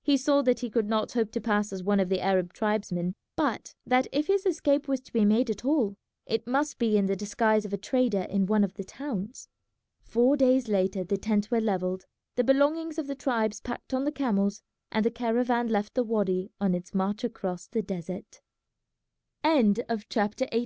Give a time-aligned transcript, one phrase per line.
[0.00, 3.14] He saw that he could not hope to pass as one of the Arab tribesmen,
[3.36, 7.04] but that if his escape was to be made at all it must be in
[7.04, 9.48] the disguise of a trader in one of the towns.
[10.00, 14.12] Four days later the tents were levelled, the belongings of the tribes packed on the
[14.12, 18.40] camels, and the caravan left the wady on its march across the desert.
[19.44, 20.54] CHAPTER XIX.